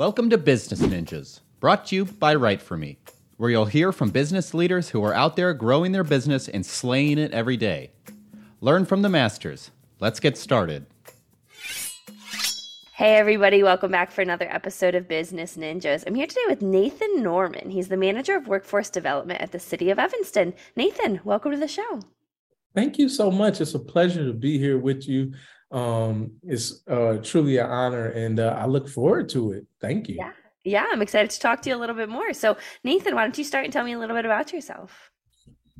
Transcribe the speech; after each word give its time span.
Welcome 0.00 0.30
to 0.30 0.38
Business 0.38 0.80
Ninjas, 0.80 1.40
brought 1.60 1.84
to 1.88 1.94
you 1.94 2.06
by 2.06 2.34
Write 2.34 2.62
For 2.62 2.78
Me, 2.78 2.96
where 3.36 3.50
you'll 3.50 3.66
hear 3.66 3.92
from 3.92 4.08
business 4.08 4.54
leaders 4.54 4.88
who 4.88 5.04
are 5.04 5.12
out 5.12 5.36
there 5.36 5.52
growing 5.52 5.92
their 5.92 6.04
business 6.04 6.48
and 6.48 6.64
slaying 6.64 7.18
it 7.18 7.32
every 7.32 7.58
day. 7.58 7.90
Learn 8.62 8.86
from 8.86 9.02
the 9.02 9.10
masters. 9.10 9.70
Let's 9.98 10.18
get 10.18 10.38
started. 10.38 10.86
Hey, 12.94 13.16
everybody, 13.16 13.62
welcome 13.62 13.90
back 13.90 14.10
for 14.10 14.22
another 14.22 14.48
episode 14.50 14.94
of 14.94 15.06
Business 15.06 15.58
Ninjas. 15.58 16.04
I'm 16.06 16.14
here 16.14 16.26
today 16.26 16.46
with 16.48 16.62
Nathan 16.62 17.22
Norman. 17.22 17.68
He's 17.68 17.88
the 17.88 17.98
manager 17.98 18.34
of 18.34 18.48
workforce 18.48 18.88
development 18.88 19.42
at 19.42 19.52
the 19.52 19.60
city 19.60 19.90
of 19.90 19.98
Evanston. 19.98 20.54
Nathan, 20.76 21.20
welcome 21.24 21.52
to 21.52 21.58
the 21.58 21.68
show. 21.68 22.00
Thank 22.74 22.98
you 22.98 23.10
so 23.10 23.30
much. 23.30 23.60
It's 23.60 23.74
a 23.74 23.78
pleasure 23.78 24.24
to 24.24 24.32
be 24.32 24.58
here 24.58 24.78
with 24.78 25.06
you. 25.06 25.34
Um, 25.70 26.32
it's 26.42 26.82
uh, 26.88 27.18
truly 27.22 27.58
an 27.58 27.66
honor, 27.66 28.06
and 28.06 28.40
uh, 28.40 28.56
I 28.58 28.66
look 28.66 28.88
forward 28.88 29.28
to 29.30 29.52
it. 29.52 29.66
Thank 29.80 30.08
you. 30.08 30.16
Yeah. 30.16 30.32
Yeah, 30.62 30.84
I'm 30.92 31.00
excited 31.00 31.30
to 31.30 31.40
talk 31.40 31.62
to 31.62 31.70
you 31.70 31.76
a 31.76 31.78
little 31.78 31.96
bit 31.96 32.10
more. 32.10 32.34
So, 32.34 32.58
Nathan, 32.84 33.14
why 33.14 33.22
don't 33.22 33.38
you 33.38 33.44
start 33.44 33.64
and 33.64 33.72
tell 33.72 33.82
me 33.82 33.94
a 33.94 33.98
little 33.98 34.14
bit 34.14 34.26
about 34.26 34.52
yourself? 34.52 35.10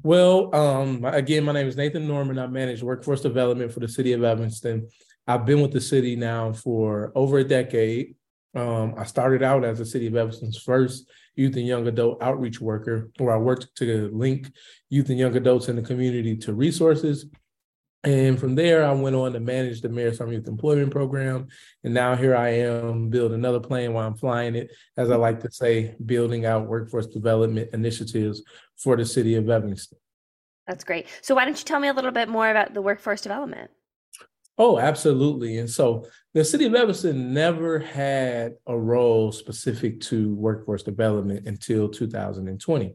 Well, 0.03 0.55
um, 0.55 1.05
again, 1.05 1.45
my 1.45 1.53
name 1.53 1.67
is 1.67 1.77
Nathan 1.77 2.09
Norman. 2.09 2.39
I 2.39 2.47
manage 2.47 2.83
workforce 2.83 3.21
development 3.21 3.73
for 3.73 3.81
the 3.81 3.89
city 3.89 4.15
of 4.15 4.25
Evanston. 4.25 4.89
I've 5.27 5.45
been 5.45 5.61
with 5.61 5.73
the 5.73 5.81
city 5.81 6.17
now 6.17 6.55
for 6.55 7.13
over 7.15 7.39
a 7.39 7.45
decade. 7.45 8.15
Um, 8.55 8.95
I 8.97 9.05
started 9.05 9.43
out 9.43 9.65
as 9.65 9.79
the 9.79 9.85
city 9.85 10.07
of 10.07 10.17
Evanston's 10.17 10.57
first 10.57 11.11
youth 11.37 11.57
and 11.57 11.67
young 11.67 11.87
adult 11.87 12.23
outreach 12.23 12.61
worker, 12.61 13.11
where 13.19 13.35
I 13.35 13.39
worked 13.39 13.77
to 13.77 14.11
link 14.13 14.51
youth 14.89 15.11
and 15.11 15.19
young 15.19 15.37
adults 15.37 15.69
in 15.69 15.77
the 15.77 15.83
community 15.83 16.37
to 16.39 16.55
resources. 16.55 17.27
And 18.03 18.41
from 18.41 18.55
there, 18.55 18.85
I 18.85 18.93
went 18.93 19.15
on 19.15 19.35
to 19.35 19.41
manage 19.41 19.83
the 19.83 19.91
Mayor 19.91 20.15
Summer 20.15 20.33
Youth 20.33 20.49
Employment 20.49 20.91
Program. 20.91 21.49
And 21.85 21.93
now 21.93 22.17
here 22.17 22.35
I 22.35 22.49
am, 22.51 23.11
building 23.11 23.39
another 23.39 23.61
plane 23.61 23.93
while 23.93 24.07
I'm 24.07 24.17
flying 24.17 24.55
it, 24.55 24.71
as 24.97 25.11
I 25.11 25.17
like 25.17 25.41
to 25.41 25.51
say, 25.51 25.95
building 26.07 26.47
out 26.47 26.67
workforce 26.67 27.07
development 27.07 27.71
initiatives 27.75 28.43
for 28.79 28.97
the 28.97 29.05
city 29.05 29.35
of 29.35 29.51
Evanston. 29.51 29.99
That's 30.67 30.85
great. 30.85 31.09
So, 31.21 31.35
why 31.35 31.45
don't 31.45 31.59
you 31.59 31.65
tell 31.65 31.81
me 31.81 31.89
a 31.89 31.93
little 31.93 32.13
bit 32.13 32.29
more 32.29 32.49
about 32.49 32.73
the 32.73 32.81
workforce 32.81 33.21
development? 33.21 33.71
Oh, 34.57 34.79
absolutely. 34.79 35.57
And 35.57 35.71
so 35.71 36.07
the 36.35 36.45
city 36.45 36.67
of 36.67 36.75
Evanston 36.75 37.33
never 37.33 37.79
had 37.79 38.57
a 38.67 38.77
role 38.77 39.33
specific 39.33 40.03
to 40.03 40.35
workforce 40.35 40.83
development 40.83 41.49
until 41.49 41.89
2020. 41.89 42.95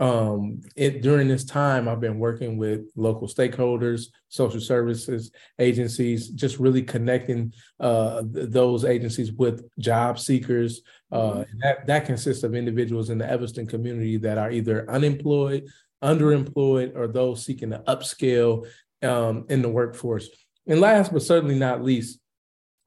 Um, 0.00 0.60
it 0.74 1.02
during 1.02 1.28
this 1.28 1.44
time, 1.44 1.88
I've 1.88 2.00
been 2.00 2.18
working 2.18 2.56
with 2.56 2.90
local 2.96 3.28
stakeholders, 3.28 4.06
social 4.28 4.60
services 4.60 5.30
agencies, 5.58 6.28
just 6.28 6.58
really 6.58 6.82
connecting 6.82 7.52
uh, 7.78 8.22
th- 8.22 8.50
those 8.50 8.84
agencies 8.84 9.32
with 9.32 9.64
job 9.78 10.18
seekers. 10.18 10.82
Uh, 11.12 11.44
that 11.60 11.86
that 11.86 12.06
consists 12.06 12.42
of 12.42 12.56
individuals 12.56 13.10
in 13.10 13.18
the 13.18 13.30
Evanston 13.30 13.66
community 13.66 14.16
that 14.16 14.36
are 14.36 14.50
either 14.50 14.90
unemployed, 14.90 15.64
underemployed, 16.02 16.96
or 16.96 17.06
those 17.06 17.44
seeking 17.44 17.70
to 17.70 17.78
upscale 17.86 18.66
um, 19.02 19.46
in 19.48 19.62
the 19.62 19.68
workforce. 19.68 20.28
And 20.66 20.80
last 20.80 21.12
but 21.12 21.22
certainly 21.22 21.58
not 21.58 21.84
least, 21.84 22.18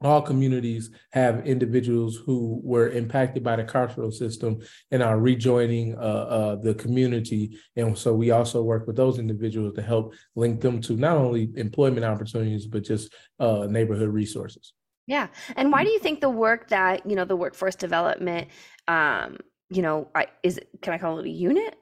all 0.01 0.21
communities 0.21 0.91
have 1.11 1.47
individuals 1.47 2.17
who 2.17 2.61
were 2.63 2.89
impacted 2.89 3.43
by 3.43 3.55
the 3.55 3.63
carceral 3.63 4.13
system 4.13 4.59
and 4.91 5.01
are 5.01 5.19
rejoining 5.19 5.95
uh, 5.95 5.99
uh, 5.99 6.55
the 6.55 6.75
community. 6.75 7.57
And 7.75 7.97
so 7.97 8.13
we 8.13 8.31
also 8.31 8.61
work 8.61 8.85
with 8.85 8.95
those 8.95 9.17
individuals 9.17 9.73
to 9.75 9.81
help 9.81 10.13
link 10.35 10.61
them 10.61 10.81
to 10.81 10.93
not 10.93 11.17
only 11.17 11.49
employment 11.55 12.05
opportunities, 12.05 12.67
but 12.67 12.83
just 12.83 13.13
uh, 13.39 13.65
neighborhood 13.69 14.09
resources. 14.09 14.73
Yeah. 15.07 15.27
And 15.55 15.71
why 15.71 15.83
do 15.83 15.89
you 15.89 15.99
think 15.99 16.21
the 16.21 16.29
work 16.29 16.67
that, 16.69 17.09
you 17.09 17.15
know, 17.15 17.25
the 17.25 17.35
workforce 17.35 17.75
development, 17.75 18.49
um, 18.87 19.37
you 19.69 19.81
know, 19.81 20.09
I, 20.13 20.27
is, 20.43 20.59
can 20.81 20.93
I 20.93 20.97
call 20.97 21.19
it 21.19 21.25
a 21.25 21.29
unit? 21.29 21.75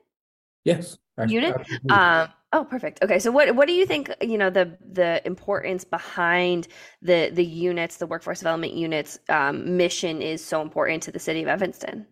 Yes. 0.66 0.98
Unit. 1.28 1.56
Um, 1.90 2.28
Oh, 2.56 2.64
perfect. 2.64 3.04
Okay, 3.04 3.20
so 3.20 3.32
what 3.32 3.54
what 3.54 3.68
do 3.68 3.74
you 3.74 3.86
think? 3.86 4.10
You 4.22 4.38
know 4.38 4.50
the 4.50 4.78
the 4.94 5.22
importance 5.28 5.84
behind 5.84 6.70
the 7.02 7.30
the 7.34 7.44
units, 7.44 7.98
the 7.98 8.08
workforce 8.08 8.40
development 8.40 8.72
units 8.72 9.20
um, 9.28 9.76
mission 9.76 10.22
is 10.22 10.42
so 10.42 10.62
important 10.62 11.04
to 11.04 11.12
the 11.12 11.20
city 11.20 11.42
of 11.42 11.50
Evanston. 11.50 12.08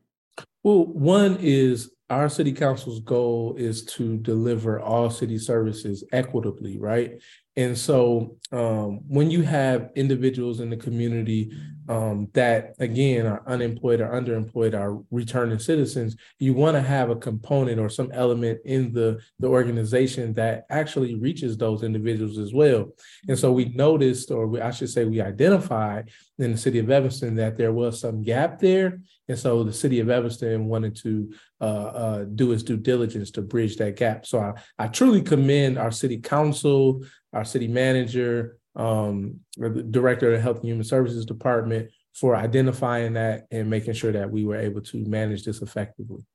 Well, 0.62 0.86
one 0.88 1.38
is 1.40 1.92
our 2.10 2.28
city 2.28 2.52
council's 2.52 3.00
goal 3.00 3.56
is 3.58 3.86
to 3.86 4.18
deliver 4.18 4.82
all 4.82 5.10
city 5.10 5.38
services 5.38 6.04
equitably, 6.12 6.78
right? 6.78 7.22
And 7.56 7.78
so 7.78 8.38
um, 8.52 9.02
when 9.08 9.30
you 9.30 9.44
have 9.44 9.92
individuals 9.96 10.60
in 10.60 10.70
the 10.70 10.78
community 10.78 11.52
um, 11.88 12.30
that, 12.34 12.74
again, 12.80 13.28
are 13.28 13.44
unemployed 13.46 14.02
or 14.02 14.08
underemployed, 14.08 14.74
are 14.74 15.00
returning 15.12 15.60
citizens, 15.60 16.16
you 16.40 16.54
want 16.54 16.76
to 16.76 16.82
have 16.82 17.10
a 17.10 17.16
component 17.16 17.80
or 17.80 17.90
some 17.90 18.10
element 18.12 18.60
in 18.66 18.92
the, 18.94 19.20
the 19.40 19.48
organization 19.48 20.34
that 20.34 20.66
actually 20.70 21.16
reaches 21.16 21.58
those 21.58 21.84
individuals 21.84 22.38
as 22.38 22.54
well. 22.54 22.90
And 23.28 23.38
so 23.38 23.52
we 23.52 23.66
noticed, 23.66 24.32
or 24.32 24.48
we, 24.48 24.62
I 24.62 24.72
should 24.72 24.90
say, 24.90 25.06
we 25.06 25.22
identified 25.22 26.10
in 26.40 26.54
the 26.54 26.58
city 26.58 26.80
of 26.80 26.90
Evanston 26.90 27.36
that 27.36 27.58
there 27.58 27.74
was 27.74 28.00
some 28.00 28.24
gap 28.24 28.60
there. 28.60 29.00
And 29.28 29.38
so 29.38 29.64
the 29.64 29.74
city 29.74 30.00
of 30.00 30.10
Evanston 30.10 30.66
wanted 30.66 30.96
to 30.98 31.34
uh, 31.62 31.64
uh, 31.66 32.24
do 32.24 32.52
its 32.52 32.64
due 32.64 32.78
diligence 32.78 33.30
to 33.32 33.42
bridge 33.42 33.78
that 33.78 33.96
gap. 33.96 34.26
So 34.26 34.40
I, 34.40 34.54
I 34.80 34.88
truly 34.88 35.22
commend 35.22 35.78
our 35.78 35.92
city 35.92 36.18
council, 36.18 37.04
our 37.34 37.46
city 37.46 37.68
manager, 37.68 38.58
um, 38.76 39.40
the 39.58 39.70
director 39.70 40.28
of 40.28 40.34
the 40.34 40.42
Health 40.42 40.58
and 40.58 40.66
Human 40.66 40.84
Services 40.84 41.26
Department 41.26 41.90
for 42.14 42.36
identifying 42.36 43.14
that 43.14 43.48
and 43.52 43.70
making 43.70 43.94
sure 43.94 44.12
that 44.12 44.30
we 44.30 44.46
were 44.46 44.58
able 44.58 44.82
to 44.82 45.06
manage 45.06 45.44
this 45.44 45.62
effectively. 45.62 46.26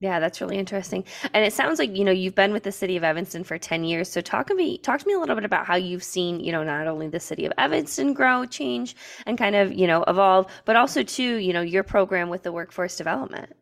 Yeah, 0.00 0.18
that's 0.18 0.40
really 0.40 0.56
interesting. 0.56 1.04
And 1.34 1.44
it 1.44 1.52
sounds 1.52 1.78
like, 1.78 1.94
you 1.94 2.04
know, 2.04 2.10
you've 2.10 2.34
been 2.34 2.54
with 2.54 2.62
the 2.62 2.72
city 2.72 2.96
of 2.96 3.04
Evanston 3.04 3.44
for 3.44 3.58
10 3.58 3.84
years. 3.84 4.10
So 4.10 4.22
talk 4.22 4.46
to 4.46 4.54
me 4.54 4.78
talk 4.78 4.98
to 5.00 5.06
me 5.06 5.12
a 5.12 5.18
little 5.18 5.34
bit 5.34 5.44
about 5.44 5.66
how 5.66 5.76
you've 5.76 6.02
seen, 6.02 6.40
you 6.40 6.52
know, 6.52 6.64
not 6.64 6.86
only 6.86 7.08
the 7.08 7.20
city 7.20 7.44
of 7.44 7.52
Evanston 7.58 8.14
grow, 8.14 8.46
change 8.46 8.96
and 9.26 9.36
kind 9.36 9.54
of, 9.54 9.74
you 9.74 9.86
know, 9.86 10.02
evolve, 10.08 10.46
but 10.64 10.74
also 10.74 11.02
too, 11.02 11.36
you 11.36 11.52
know, 11.52 11.60
your 11.60 11.82
program 11.82 12.30
with 12.30 12.42
the 12.42 12.50
workforce 12.50 12.96
development. 12.96 13.52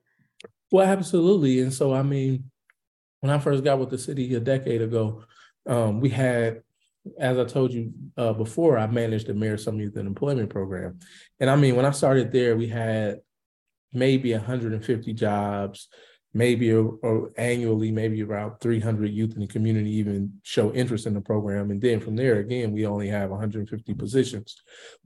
Well, 0.71 0.87
absolutely. 0.87 1.61
And 1.61 1.75
so 1.75 1.93
I 1.93 2.03
mean, 2.03 2.51
when 3.21 3.31
I 3.31 3.39
first 3.41 3.65
got 3.65 3.81
with 3.81 3.91
the 3.91 3.99
city 3.99 4.33
a 4.37 4.41
decade 4.41 4.81
ago, 4.81 5.25
um, 5.67 6.01
we 6.01 6.09
had 6.09 6.63
as 7.19 7.39
I 7.39 7.45
told 7.45 7.73
you 7.73 7.93
uh, 8.17 8.33
before, 8.33 8.79
I 8.79 8.87
managed 8.87 9.27
the 9.27 9.35
Mayor 9.35 9.57
Summer 9.57 9.81
Youth 9.81 9.97
and 9.97 10.07
Employment 10.07 10.51
Program. 10.51 10.99
And 11.41 11.49
I 11.49 11.57
mean, 11.57 11.77
when 11.77 11.87
I 11.87 11.91
started 11.91 12.33
there, 12.33 12.57
we 12.57 12.69
had 12.69 13.21
maybe 13.93 14.33
150 14.33 15.13
jobs, 15.15 15.89
maybe 16.35 16.73
or, 16.73 16.99
or 17.03 17.33
annually, 17.37 17.91
maybe 17.91 18.23
around 18.23 18.59
300 18.61 19.11
youth 19.11 19.35
in 19.35 19.41
the 19.41 19.47
community 19.47 19.91
even 19.97 20.35
show 20.43 20.73
interest 20.73 21.07
in 21.07 21.15
the 21.15 21.21
program. 21.21 21.71
And 21.71 21.81
then 21.81 22.01
from 22.01 22.17
there, 22.17 22.39
again, 22.39 22.73
we 22.73 22.87
only 22.87 23.09
have 23.09 23.31
150 23.31 23.95
positions. 23.95 24.57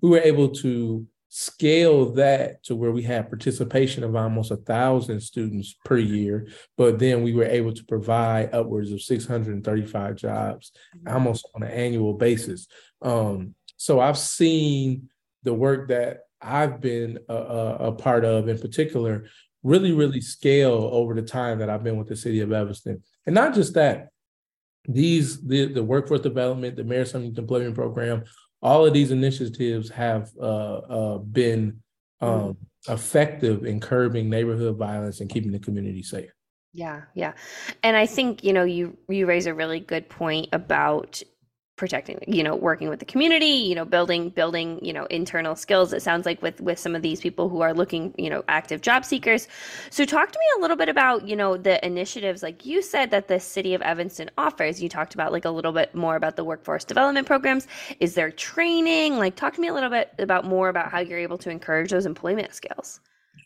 We 0.01 0.11
were 0.11 0.21
able 0.21 0.49
to 0.49 1.07
scale 1.35 2.13
that 2.13 2.63
to 2.63 2.77
where 2.77 2.93
we 2.93 3.03
had 3.03 3.31
participation 3.31 4.05
of 4.05 4.15
almost 4.15 4.51
a 4.51 4.57
thousand 4.57 5.19
students 5.19 5.75
per 5.83 5.97
year 5.97 6.47
but 6.77 6.99
then 6.99 7.23
we 7.23 7.33
were 7.33 7.47
able 7.47 7.73
to 7.73 7.83
provide 7.87 8.53
upwards 8.53 8.93
of 8.93 9.01
635 9.01 10.15
jobs 10.15 10.73
mm-hmm. 10.95 11.09
almost 11.09 11.49
on 11.55 11.63
an 11.63 11.71
annual 11.71 12.13
basis 12.13 12.67
um, 13.01 13.55
so 13.79 13.99
i've 13.99 14.19
seen 14.19 15.09
the 15.43 15.55
work 15.55 15.89
that 15.89 16.19
i've 16.43 16.83
been 16.83 17.19
a, 17.31 17.35
a, 17.35 17.75
a, 17.77 17.93
part 17.93 18.27
of 18.27 18.47
in 18.47 18.59
particular 18.59 19.25
really 19.63 19.93
really 19.93 20.21
scale 20.21 20.91
over 20.93 21.15
the 21.15 21.23
time 21.23 21.61
that 21.61 21.71
i've 21.71 21.83
been 21.83 21.97
with 21.97 22.09
the 22.09 22.15
city 22.15 22.41
of 22.41 22.53
evanston 22.53 23.03
and 23.25 23.35
not 23.35 23.55
just 23.55 23.73
that 23.73 24.09
these 24.87 25.41
the, 25.47 25.65
the 25.73 25.83
workforce 25.83 26.21
development 26.21 26.77
the 26.77 26.85
mayor 26.85 27.07
employment 27.15 27.75
program 27.75 28.23
all 28.63 28.87
of 28.87 28.93
these 28.93 29.11
initiatives 29.11 29.91
have 29.91 30.31
uh, 30.41 30.45
uh, 30.45 31.19
been 31.19 31.81
um, 32.21 32.57
effective 32.89 33.65
in 33.65 33.81
curbing 33.81 34.31
neighborhood 34.31 34.77
violence 34.77 35.21
and 35.21 35.29
keeping 35.29 35.51
the 35.51 35.59
community 35.59 36.03
safe. 36.03 36.31
Yeah, 36.73 37.03
yeah. 37.15 37.33
And 37.83 37.97
I 37.97 38.07
think, 38.07 38.45
you 38.45 38.53
know, 38.53 38.65
you 38.65 38.97
you 39.09 39.27
raise 39.27 39.47
a 39.47 39.53
really 39.53 39.81
good 39.81 40.09
point 40.09 40.49
about 40.53 41.23
protecting 41.77 42.19
you 42.27 42.43
know 42.43 42.55
working 42.55 42.91
with 42.91 42.99
the 42.99 43.05
community 43.05 43.47
you 43.47 43.75
know 43.75 43.85
building 43.85 44.29
building 44.29 44.79
you 44.85 44.93
know 44.93 45.07
internal 45.07 45.57
skills 45.57 45.93
it 45.93 46.03
sounds 46.03 46.27
like 46.27 46.41
with 46.43 46.61
with 46.61 46.79
some 46.79 46.95
of 46.95 47.01
these 47.01 47.21
people 47.21 47.49
who 47.49 47.63
are 47.63 47.73
looking 47.73 48.15
you 48.19 48.29
know 48.29 48.45
active 48.49 48.83
job 48.83 49.05
seekers. 49.05 49.49
So 49.91 50.05
talk 50.05 50.31
to 50.31 50.39
me 50.39 50.45
a 50.59 50.61
little 50.61 50.77
bit 50.77 50.89
about 50.89 51.27
you 51.27 51.35
know 51.35 51.57
the 51.57 51.85
initiatives 51.85 52.43
like 52.43 52.67
you 52.67 52.83
said 52.83 53.11
that 53.11 53.29
the 53.29 53.41
city 53.41 53.75
of 53.75 53.83
evanston 53.83 54.31
offers. 54.37 54.83
You 54.83 54.89
talked 54.89 55.15
about 55.15 55.33
like 55.33 55.45
a 55.45 55.51
little 55.51 55.73
bit 55.73 55.95
more 55.95 56.17
about 56.17 56.37
the 56.37 56.45
workforce 56.45 56.85
development 56.85 57.27
programs. 57.27 57.67
Is 58.01 58.15
there 58.15 58.31
training? 58.31 59.17
Like 59.17 59.35
talk 59.35 59.55
to 59.55 59.61
me 59.61 59.69
a 59.69 59.75
little 59.75 59.91
bit 59.91 60.13
about 60.19 60.45
more 60.45 60.69
about 60.69 60.91
how 60.91 61.01
you're 61.01 61.19
able 61.19 61.39
to 61.39 61.51
encourage 61.51 61.91
those 61.91 62.07
employment 62.07 62.55
skills. 62.55 63.01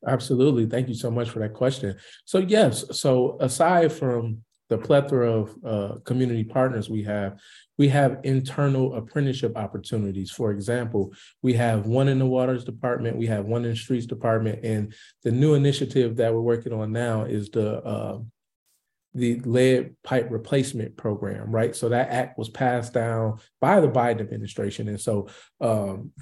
Absolutely. 0.06 0.66
Thank 0.66 0.88
you 0.88 0.94
so 0.94 1.10
much 1.10 1.30
for 1.30 1.38
that 1.38 1.54
question. 1.54 1.96
So 2.24 2.38
yes. 2.38 2.84
So 2.98 3.36
aside 3.40 3.92
from 3.92 4.42
the 4.68 4.78
plethora 4.78 5.30
of 5.30 5.56
uh, 5.64 5.98
community 6.04 6.44
partners 6.44 6.90
we 6.90 7.02
have, 7.04 7.38
we 7.78 7.88
have 7.88 8.20
internal 8.24 8.94
apprenticeship 8.94 9.56
opportunities. 9.56 10.30
For 10.30 10.50
example, 10.50 11.12
we 11.42 11.52
have 11.54 11.86
one 11.86 12.08
in 12.08 12.18
the 12.18 12.26
waters 12.26 12.64
department, 12.64 13.16
we 13.16 13.26
have 13.26 13.44
one 13.44 13.64
in 13.64 13.70
the 13.70 13.76
streets 13.76 14.06
department, 14.06 14.64
and 14.64 14.94
the 15.22 15.30
new 15.30 15.54
initiative 15.54 16.16
that 16.16 16.32
we're 16.32 16.40
working 16.40 16.72
on 16.72 16.92
now 16.92 17.24
is 17.24 17.50
the 17.50 17.82
uh, 17.82 18.18
the 19.14 19.40
lead 19.40 19.96
pipe 20.04 20.28
replacement 20.30 20.94
program, 20.98 21.50
right? 21.50 21.74
So 21.74 21.88
that 21.88 22.10
act 22.10 22.36
was 22.36 22.50
passed 22.50 22.92
down 22.92 23.38
by 23.62 23.80
the 23.80 23.88
Biden 23.88 24.20
administration, 24.20 24.88
and 24.88 25.00
so 25.00 25.28
um, 25.60 26.12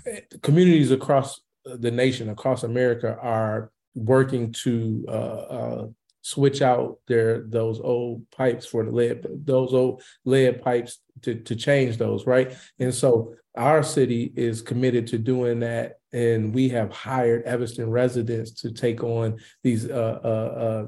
communities 0.43 0.93
across 0.93 1.41
the 1.65 1.91
nation, 1.91 2.29
across 2.29 2.63
America, 2.63 3.17
are 3.21 3.73
working 3.95 4.53
to 4.53 5.05
uh, 5.09 5.11
uh, 5.11 5.87
switch 6.25 6.63
out 6.63 6.97
their 7.07 7.43
those 7.43 7.79
old 7.81 8.23
pipes 8.31 8.65
for 8.65 8.83
the 8.83 8.91
lead 8.91 9.27
those 9.45 9.75
old 9.75 10.03
lead 10.25 10.63
pipes 10.63 11.01
to 11.21 11.35
to 11.35 11.55
change 11.55 11.99
those 11.99 12.27
right? 12.27 12.57
And 12.79 12.95
so 12.95 13.35
our 13.55 13.83
city 13.83 14.33
is 14.35 14.63
committed 14.63 15.07
to 15.09 15.19
doing 15.19 15.61
that 15.61 15.99
and 16.15 16.55
we 16.55 16.71
have 16.71 16.91
hired 16.91 17.43
evanston 17.43 17.91
residents 17.91 18.53
to 18.63 18.73
take 18.73 19.05
on 19.05 19.39
these 19.63 19.89
uh, 19.89 20.19
uh, 20.25 20.27
uh, 20.27 20.87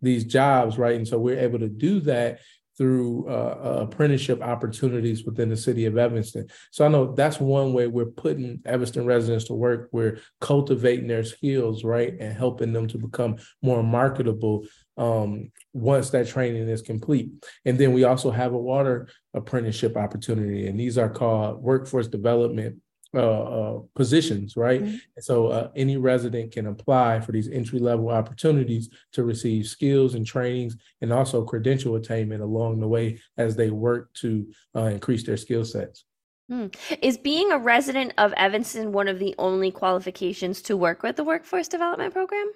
these 0.00 0.24
jobs 0.24 0.78
right? 0.78 0.96
And 0.96 1.06
so 1.06 1.18
we're 1.18 1.38
able 1.38 1.58
to 1.58 1.68
do 1.68 2.00
that 2.00 2.40
through 2.78 3.28
uh, 3.28 3.58
uh, 3.62 3.78
apprenticeship 3.82 4.40
opportunities 4.40 5.24
within 5.24 5.48
the 5.48 5.56
city 5.56 5.84
of 5.84 5.98
Evanston. 5.98 6.46
So 6.70 6.86
I 6.86 6.88
know 6.88 7.12
that's 7.12 7.40
one 7.40 7.72
way 7.72 7.88
we're 7.88 8.06
putting 8.06 8.62
Evanston 8.64 9.04
residents 9.04 9.46
to 9.46 9.54
work. 9.54 9.88
We're 9.92 10.20
cultivating 10.40 11.08
their 11.08 11.24
skills, 11.24 11.82
right, 11.82 12.14
and 12.18 12.32
helping 12.32 12.72
them 12.72 12.86
to 12.88 12.98
become 12.98 13.36
more 13.60 13.82
marketable 13.82 14.64
um, 14.96 15.50
once 15.72 16.10
that 16.10 16.28
training 16.28 16.68
is 16.68 16.82
complete. 16.82 17.30
And 17.64 17.76
then 17.76 17.92
we 17.92 18.04
also 18.04 18.30
have 18.30 18.52
a 18.52 18.58
water 18.58 19.08
apprenticeship 19.34 19.96
opportunity, 19.96 20.68
and 20.68 20.78
these 20.78 20.96
are 20.96 21.10
called 21.10 21.60
workforce 21.60 22.06
development 22.06 22.80
uh, 23.14 23.20
uh, 23.20 23.78
positions, 23.94 24.54
right? 24.54 24.82
Mm-hmm. 24.82 24.96
so 25.20 25.46
uh, 25.46 25.70
any 25.74 25.96
resident 25.96 26.52
can 26.52 26.66
apply 26.66 27.20
for 27.20 27.32
these 27.32 27.48
entry 27.48 27.78
level 27.78 28.10
opportunities 28.10 28.90
to 29.12 29.24
receive 29.24 29.66
skills 29.66 30.14
and 30.14 30.26
trainings 30.26 30.76
and 31.00 31.10
also 31.10 31.42
credential 31.42 31.96
attainment 31.96 32.42
along 32.42 32.80
the 32.80 32.88
way 32.88 33.18
as 33.38 33.56
they 33.56 33.70
work 33.70 34.12
to 34.14 34.46
uh, 34.76 34.82
increase 34.82 35.24
their 35.24 35.38
skill 35.38 35.64
sets. 35.64 36.04
Mm. 36.50 36.74
Is 37.02 37.18
being 37.18 37.52
a 37.52 37.58
resident 37.58 38.12
of 38.18 38.32
Evanston 38.36 38.92
one 38.92 39.08
of 39.08 39.18
the 39.18 39.34
only 39.38 39.70
qualifications 39.70 40.62
to 40.62 40.76
work 40.76 41.02
with 41.02 41.16
the 41.16 41.24
workforce 41.24 41.68
development 41.68 42.12
program? 42.12 42.50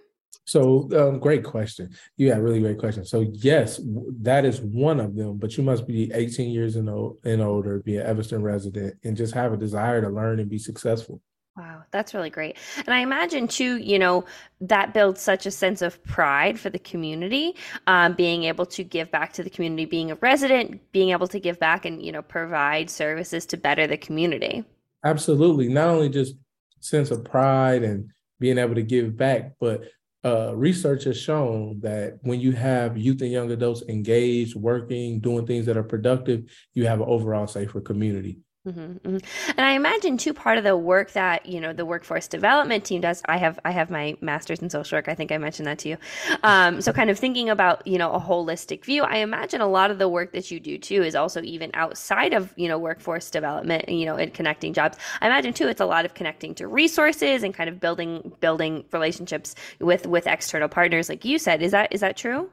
So, 0.44 0.88
um, 0.96 1.18
great 1.18 1.44
question. 1.44 1.90
You 2.16 2.28
Yeah, 2.28 2.36
really 2.36 2.60
great 2.60 2.78
question. 2.78 3.04
So, 3.04 3.20
yes, 3.32 3.80
that 4.22 4.44
is 4.44 4.60
one 4.60 5.00
of 5.00 5.14
them. 5.14 5.38
But 5.38 5.56
you 5.56 5.62
must 5.62 5.86
be 5.86 6.12
18 6.12 6.50
years 6.50 6.76
and, 6.76 6.90
old, 6.90 7.18
and 7.24 7.40
older, 7.40 7.80
be 7.80 7.96
an 7.96 8.06
Evanston 8.06 8.42
resident, 8.42 8.96
and 9.04 9.16
just 9.16 9.34
have 9.34 9.52
a 9.52 9.56
desire 9.56 10.00
to 10.00 10.08
learn 10.08 10.40
and 10.40 10.50
be 10.50 10.58
successful. 10.58 11.20
Wow, 11.56 11.82
that's 11.90 12.14
really 12.14 12.30
great. 12.30 12.56
And 12.78 12.94
I 12.94 13.00
imagine 13.00 13.46
too, 13.46 13.76
you 13.76 13.98
know, 13.98 14.24
that 14.62 14.94
builds 14.94 15.20
such 15.20 15.44
a 15.44 15.50
sense 15.50 15.82
of 15.82 16.02
pride 16.02 16.58
for 16.58 16.70
the 16.70 16.78
community, 16.78 17.56
um, 17.86 18.14
being 18.14 18.44
able 18.44 18.64
to 18.66 18.82
give 18.82 19.10
back 19.10 19.34
to 19.34 19.42
the 19.42 19.50
community, 19.50 19.84
being 19.84 20.10
a 20.10 20.14
resident, 20.16 20.80
being 20.92 21.10
able 21.10 21.28
to 21.28 21.38
give 21.38 21.58
back 21.58 21.84
and, 21.84 22.02
you 22.02 22.10
know, 22.10 22.22
provide 22.22 22.88
services 22.88 23.44
to 23.46 23.58
better 23.58 23.86
the 23.86 23.98
community. 23.98 24.64
Absolutely. 25.04 25.68
Not 25.68 25.88
only 25.88 26.08
just 26.08 26.36
sense 26.80 27.10
of 27.10 27.22
pride 27.22 27.82
and 27.82 28.10
being 28.40 28.56
able 28.56 28.74
to 28.74 28.82
give 28.82 29.14
back, 29.16 29.52
but 29.60 29.82
uh, 30.24 30.54
research 30.54 31.04
has 31.04 31.18
shown 31.18 31.80
that 31.80 32.18
when 32.22 32.40
you 32.40 32.52
have 32.52 32.96
youth 32.96 33.20
and 33.22 33.32
young 33.32 33.50
adults 33.50 33.82
engaged, 33.88 34.54
working, 34.54 35.18
doing 35.18 35.46
things 35.46 35.66
that 35.66 35.76
are 35.76 35.82
productive, 35.82 36.44
you 36.74 36.86
have 36.86 37.00
an 37.00 37.08
overall 37.08 37.46
safer 37.46 37.80
community. 37.80 38.38
Mm-hmm, 38.66 38.80
mm-hmm. 38.80 39.16
And 39.56 39.66
I 39.66 39.72
imagine 39.72 40.16
too 40.16 40.32
part 40.32 40.56
of 40.56 40.62
the 40.62 40.76
work 40.76 41.10
that 41.12 41.46
you 41.46 41.60
know 41.60 41.72
the 41.72 41.84
workforce 41.84 42.28
development 42.28 42.84
team 42.84 43.00
does. 43.00 43.20
I 43.26 43.36
have 43.38 43.58
I 43.64 43.72
have 43.72 43.90
my 43.90 44.16
master's 44.20 44.60
in 44.60 44.70
social 44.70 44.96
work. 44.96 45.08
I 45.08 45.16
think 45.16 45.32
I 45.32 45.38
mentioned 45.38 45.66
that 45.66 45.80
to 45.80 45.88
you. 45.88 45.96
Um, 46.44 46.80
so 46.80 46.92
kind 46.92 47.10
of 47.10 47.18
thinking 47.18 47.50
about 47.50 47.84
you 47.88 47.98
know 47.98 48.12
a 48.12 48.20
holistic 48.20 48.84
view. 48.84 49.02
I 49.02 49.16
imagine 49.16 49.60
a 49.60 49.66
lot 49.66 49.90
of 49.90 49.98
the 49.98 50.08
work 50.08 50.30
that 50.34 50.52
you 50.52 50.60
do 50.60 50.78
too 50.78 51.02
is 51.02 51.16
also 51.16 51.42
even 51.42 51.72
outside 51.74 52.34
of 52.34 52.54
you 52.56 52.68
know 52.68 52.78
workforce 52.78 53.30
development. 53.30 53.88
You 53.88 54.06
know, 54.06 54.14
and 54.14 54.32
connecting 54.32 54.74
jobs. 54.74 54.96
I 55.20 55.26
imagine 55.26 55.54
too 55.54 55.66
it's 55.66 55.80
a 55.80 55.86
lot 55.86 56.04
of 56.04 56.14
connecting 56.14 56.54
to 56.56 56.68
resources 56.68 57.42
and 57.42 57.52
kind 57.52 57.68
of 57.68 57.80
building 57.80 58.32
building 58.38 58.84
relationships 58.92 59.56
with 59.80 60.06
with 60.06 60.28
external 60.28 60.68
partners, 60.68 61.08
like 61.08 61.24
you 61.24 61.40
said. 61.40 61.62
Is 61.62 61.72
that 61.72 61.92
is 61.92 62.00
that 62.02 62.16
true? 62.16 62.48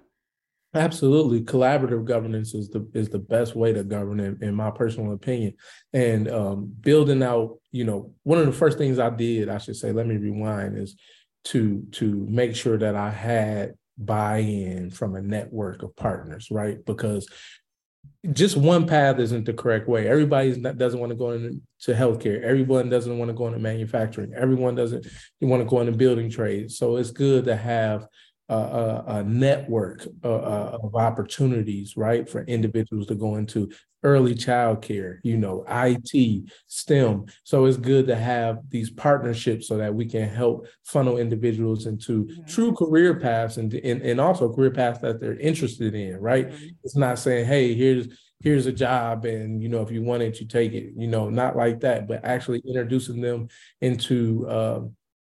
Absolutely, 0.76 1.42
collaborative 1.42 2.06
governance 2.06 2.54
is 2.54 2.70
the 2.70 2.88
is 2.94 3.10
the 3.10 3.18
best 3.18 3.56
way 3.56 3.74
to 3.74 3.84
govern, 3.84 4.20
in, 4.20 4.38
in 4.44 4.54
my 4.54 4.70
personal 4.70 5.14
opinion. 5.14 5.56
And 5.94 6.30
um, 6.30 6.72
building 6.80 7.24
out, 7.24 7.58
you 7.72 7.86
know, 7.86 8.14
one 8.22 8.38
of 8.38 8.46
the 8.46 8.52
first 8.52 8.78
things 8.78 9.00
I 9.00 9.10
did, 9.10 9.50
I 9.50 9.58
should 9.58 9.78
say, 9.78 9.92
let 9.92 10.06
me 10.06 10.18
rewind, 10.18 10.78
is 10.78 10.96
to 11.46 11.84
to 11.94 12.28
make 12.30 12.56
sure 12.56 12.78
that 12.78 12.96
I 12.96 13.10
had 13.10 13.74
buy-in 13.98 14.92
from 14.92 15.16
a 15.16 15.22
network 15.22 15.82
of 15.82 15.96
partners, 15.96 16.50
right? 16.52 16.78
Because 16.86 17.28
just 18.32 18.56
one 18.56 18.86
path 18.86 19.18
isn't 19.18 19.46
the 19.46 19.54
correct 19.54 19.88
way. 19.88 20.08
Everybody 20.08 20.56
doesn't 20.56 21.00
want 21.00 21.10
to 21.10 21.16
go 21.16 21.32
into 21.32 21.62
healthcare. 21.88 22.44
Everyone 22.44 22.90
doesn't 22.90 23.18
want 23.18 23.30
to 23.30 23.34
go 23.34 23.48
into 23.48 23.60
manufacturing. 23.60 24.34
Everyone 24.36 24.76
doesn't 24.76 25.08
want 25.42 25.62
to 25.62 25.70
go 25.70 25.80
into 25.80 25.94
building 25.94 26.30
trades. 26.30 26.78
So 26.78 26.98
it's 26.98 27.12
good 27.12 27.46
to 27.46 27.56
have 27.56 28.08
a, 28.54 29.04
a 29.08 29.24
network 29.24 30.08
uh, 30.24 30.28
uh, 30.28 30.80
of 30.84 30.96
opportunities, 30.96 31.96
right, 31.96 32.28
for 32.28 32.44
individuals 32.44 33.08
to 33.08 33.16
go 33.16 33.36
into 33.36 33.70
early 34.04 34.34
childcare, 34.34 35.18
you 35.24 35.38
know, 35.38 35.64
IT, 35.68 36.50
STEM. 36.68 37.26
So 37.44 37.66
it's 37.66 37.78
good 37.78 38.08
to 38.08 38.16
have 38.16 38.60
these 38.70 38.90
partnerships 38.90 39.68
so 39.68 39.78
that 39.78 39.94
we 39.94 40.06
can 40.06 40.30
help 40.30 40.68
funnel 40.86 41.18
individuals 41.18 41.86
into 41.86 42.26
mm-hmm. 42.26 42.46
true 42.46 42.74
career 42.74 43.20
paths 43.20 43.58
and, 43.58 43.74
and, 43.74 44.02
and 44.02 44.22
also 44.22 44.54
career 44.54 44.72
paths 44.72 45.00
that 45.02 45.20
they're 45.20 45.40
interested 45.40 45.94
in, 45.96 46.18
right? 46.18 46.50
Mm-hmm. 46.50 46.68
It's 46.84 46.96
not 46.96 47.20
saying, 47.20 47.46
hey, 47.46 47.74
here's 47.74 48.08
here's 48.42 48.68
a 48.68 48.72
job 48.72 49.26
and 49.26 49.62
you 49.62 49.68
know 49.68 49.82
if 49.82 49.92
you 49.92 50.02
want 50.02 50.24
it 50.24 50.40
you 50.40 50.48
take 50.48 50.72
it 50.72 50.94
you 50.96 51.08
know 51.08 51.30
not 51.30 51.58
like 51.58 51.82
that 51.82 52.08
but 52.08 52.24
actually 52.24 52.62
introducing 52.66 53.20
them 53.20 53.50
into 53.82 54.48
uh, 54.48 54.80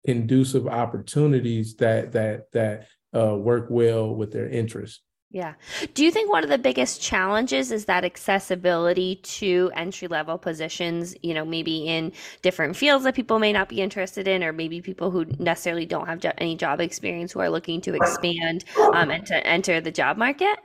conducive 0.06 0.68
opportunities 0.68 1.76
that 1.76 2.12
that 2.12 2.52
that 2.52 2.88
uh, 3.16 3.36
work 3.36 3.68
well 3.70 4.14
with 4.14 4.32
their 4.32 4.50
interests. 4.50 5.02
Yeah. 5.32 5.56
Do 5.94 6.06
you 6.06 6.12
think 6.12 6.32
one 6.32 6.44
of 6.44 6.50
the 6.50 6.58
biggest 6.58 7.02
challenges 7.02 7.70
is 7.70 7.86
that 7.86 8.06
accessibility 8.06 9.18
to 9.18 9.70
entry 9.76 10.08
level 10.08 10.38
positions, 10.38 11.14
you 11.24 11.34
know, 11.34 11.44
maybe 11.44 11.88
in 11.90 12.14
different 12.42 12.78
fields 12.78 13.04
that 13.04 13.16
people 13.16 13.40
may 13.40 13.52
not 13.52 13.68
be 13.68 13.82
interested 13.82 14.30
in, 14.30 14.46
or 14.46 14.54
maybe 14.54 14.82
people 14.82 15.12
who 15.12 15.26
necessarily 15.38 15.86
don't 15.86 16.08
have 16.08 16.20
jo- 16.20 16.32
any 16.38 16.56
job 16.56 16.80
experience 16.80 17.34
who 17.34 17.42
are 17.42 17.50
looking 17.50 17.82
to 17.82 17.96
expand 17.96 18.64
um, 18.94 19.12
and 19.12 19.26
to 19.26 19.46
enter 19.46 19.82
the 19.82 19.92
job 19.92 20.16
market? 20.16 20.58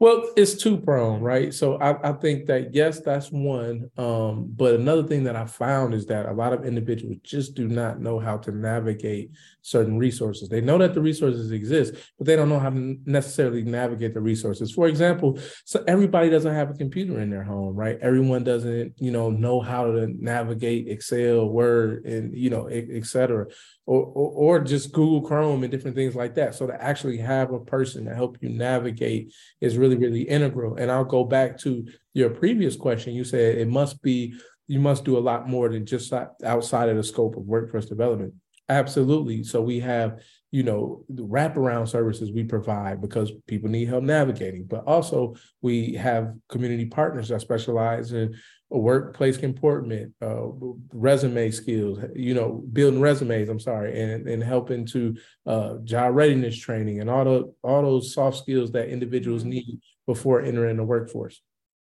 Well, 0.00 0.30
it's 0.36 0.54
two 0.54 0.76
prone, 0.78 1.20
right? 1.20 1.52
So 1.52 1.76
I, 1.78 2.10
I, 2.10 2.12
think 2.12 2.46
that 2.46 2.72
yes, 2.72 3.00
that's 3.00 3.32
one. 3.32 3.90
Um, 3.98 4.52
but 4.54 4.76
another 4.76 5.02
thing 5.02 5.24
that 5.24 5.34
I 5.34 5.44
found 5.44 5.92
is 5.92 6.06
that 6.06 6.26
a 6.26 6.32
lot 6.32 6.52
of 6.52 6.64
individuals 6.64 7.16
just 7.24 7.54
do 7.54 7.66
not 7.66 8.00
know 8.00 8.20
how 8.20 8.36
to 8.38 8.52
navigate 8.52 9.32
certain 9.60 9.98
resources. 9.98 10.48
They 10.48 10.60
know 10.60 10.78
that 10.78 10.94
the 10.94 11.00
resources 11.00 11.50
exist, 11.50 11.94
but 12.16 12.28
they 12.28 12.36
don't 12.36 12.48
know 12.48 12.60
how 12.60 12.70
to 12.70 12.96
necessarily 13.06 13.62
navigate 13.62 14.14
the 14.14 14.20
resources. 14.20 14.70
For 14.70 14.86
example, 14.86 15.36
so 15.64 15.82
everybody 15.88 16.30
doesn't 16.30 16.54
have 16.54 16.70
a 16.70 16.74
computer 16.74 17.18
in 17.18 17.28
their 17.28 17.42
home, 17.42 17.74
right? 17.74 17.98
Everyone 18.00 18.44
doesn't, 18.44 18.92
you 18.98 19.10
know, 19.10 19.30
know 19.30 19.60
how 19.60 19.90
to 19.90 20.06
navigate 20.16 20.86
Excel, 20.86 21.48
Word, 21.48 22.04
and 22.04 22.32
you 22.38 22.50
know, 22.50 22.68
et, 22.68 22.84
et 22.88 23.04
cetera 23.04 23.46
or, 23.88 24.04
or, 24.04 24.58
or 24.58 24.60
just 24.60 24.92
Google 24.92 25.22
Chrome 25.22 25.62
and 25.62 25.72
different 25.72 25.96
things 25.96 26.14
like 26.14 26.34
that. 26.34 26.54
So 26.54 26.66
to 26.66 26.82
actually 26.82 27.16
have 27.16 27.54
a 27.54 27.58
person 27.58 28.04
to 28.04 28.14
help 28.14 28.36
you 28.42 28.50
navigate 28.50 29.32
is 29.62 29.78
really, 29.78 29.87
really 29.96 29.96
really 29.96 30.22
integral. 30.22 30.76
And 30.76 30.90
I'll 30.90 31.04
go 31.04 31.24
back 31.24 31.58
to 31.60 31.86
your 32.14 32.30
previous 32.30 32.76
question. 32.76 33.14
You 33.14 33.24
said 33.24 33.58
it 33.58 33.68
must 33.68 34.02
be, 34.02 34.34
you 34.66 34.80
must 34.80 35.04
do 35.04 35.16
a 35.16 35.20
lot 35.20 35.48
more 35.48 35.68
than 35.68 35.86
just 35.86 36.12
outside 36.44 36.88
of 36.88 36.96
the 36.96 37.02
scope 37.02 37.36
of 37.36 37.44
workforce 37.44 37.86
development. 37.86 38.34
Absolutely. 38.68 39.42
So 39.42 39.62
we 39.62 39.80
have, 39.80 40.20
you 40.50 40.62
know, 40.62 41.04
the 41.08 41.24
wraparound 41.24 41.88
services 41.88 42.32
we 42.32 42.42
provide 42.42 43.00
because 43.00 43.30
people 43.46 43.68
need 43.68 43.88
help 43.88 44.02
navigating, 44.02 44.64
but 44.64 44.84
also 44.86 45.34
we 45.60 45.92
have 45.94 46.34
community 46.48 46.86
partners 46.86 47.28
that 47.28 47.40
specialize 47.40 48.12
in 48.12 48.34
workplace 48.70 49.36
comportment, 49.36 50.12
uh, 50.22 50.46
resume 50.92 51.50
skills, 51.50 51.98
you 52.14 52.34
know, 52.34 52.64
building 52.72 53.00
resumes, 53.00 53.48
I'm 53.48 53.60
sorry, 53.60 54.00
and, 54.00 54.26
and 54.28 54.42
helping 54.42 54.86
to 54.86 55.16
uh, 55.46 55.74
job 55.84 56.14
readiness 56.14 56.56
training 56.56 57.00
and 57.00 57.10
all 57.10 57.24
the 57.24 57.54
all 57.62 57.82
those 57.82 58.14
soft 58.14 58.38
skills 58.38 58.72
that 58.72 58.88
individuals 58.88 59.44
need 59.44 59.80
before 60.06 60.42
entering 60.42 60.76
the 60.76 60.84
workforce. 60.84 61.40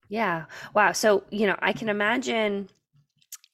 Yeah. 0.08 0.44
Wow. 0.74 0.92
So, 0.92 1.24
you 1.30 1.46
know, 1.46 1.56
I 1.60 1.72
can 1.72 1.88
imagine 1.88 2.68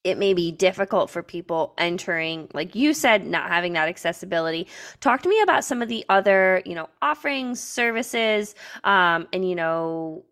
it 0.05 0.19
may 0.19 0.35
be 0.35 0.51
difficult 0.51 1.11
for 1.11 1.23
people 1.23 1.75
entering 1.79 2.49
like 2.55 2.75
you 2.75 2.93
said 2.93 3.27
not 3.27 3.49
having 3.49 3.73
that 3.75 3.89
accessibility 3.89 4.67
talk 5.01 5.23
to 5.23 5.29
me 5.29 5.41
about 5.43 5.65
some 5.65 5.83
of 5.83 5.89
the 5.89 6.05
other 6.09 6.63
you 6.65 6.75
know 6.75 6.89
offerings 7.01 7.61
services 7.61 8.55
um, 8.85 9.27
and 9.33 9.49
you 9.49 9.55
know 9.55 10.25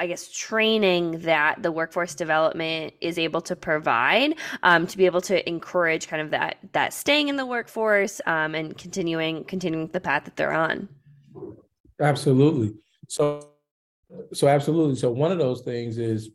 I 0.00 0.06
guess 0.06 0.30
training 0.30 1.20
that 1.20 1.62
the 1.62 1.72
workforce 1.72 2.14
development 2.14 2.94
is 3.00 3.18
able 3.18 3.40
to 3.42 3.56
provide 3.56 4.36
um, 4.62 4.86
to 4.86 4.96
be 4.96 5.06
able 5.06 5.20
to 5.22 5.48
encourage 5.48 6.06
kind 6.06 6.22
of 6.22 6.30
that 6.30 6.58
that 6.72 6.92
staying 6.92 7.28
in 7.28 7.36
the 7.36 7.46
workforce 7.46 8.20
um, 8.26 8.54
and 8.54 8.78
continuing 8.78 9.44
continuing 9.44 9.88
the 9.88 10.00
path 10.00 10.24
that 10.24 10.36
they're 10.36 10.52
on. 10.52 10.88
Absolutely. 12.00 12.74
So 13.08 13.48
so 14.32 14.46
absolutely. 14.46 14.94
So 14.94 15.10
one 15.10 15.32
of 15.32 15.38
those 15.38 15.62
things 15.62 15.98
is 15.98 16.30